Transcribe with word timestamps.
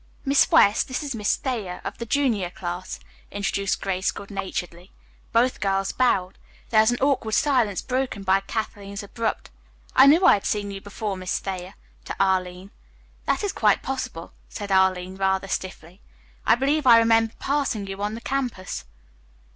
"Miss 0.25 0.49
West, 0.49 0.87
this 0.87 1.03
is 1.03 1.13
Miss 1.13 1.35
Thayer, 1.35 1.79
of 1.83 1.99
the 1.99 2.07
junior 2.07 2.49
class," 2.49 2.99
introduced 3.29 3.79
Grace 3.81 4.09
good 4.09 4.31
naturedly. 4.31 4.89
Both 5.31 5.59
girls 5.59 5.91
bowed. 5.91 6.39
There 6.71 6.81
was 6.81 6.89
an 6.89 6.97
awkward 7.01 7.33
silence, 7.33 7.83
broken 7.83 8.23
by 8.23 8.39
Kathleen's 8.39 9.03
abrupt, 9.03 9.51
"I 9.95 10.07
knew 10.07 10.25
I 10.25 10.33
had 10.33 10.47
seen 10.47 10.71
you 10.71 10.81
before, 10.81 11.15
Miss 11.17 11.37
Thayer," 11.37 11.75
to 12.05 12.15
Arline. 12.19 12.71
"That 13.27 13.43
is 13.43 13.53
quite 13.53 13.83
possible," 13.83 14.33
said 14.49 14.71
Arline, 14.71 15.17
rather 15.17 15.47
stiffly. 15.47 16.01
"I 16.47 16.55
believe 16.55 16.87
I 16.87 16.97
remember 16.97 17.33
passing 17.37 17.85
you 17.85 18.01
on 18.01 18.15
the 18.15 18.21
campus." 18.21 18.85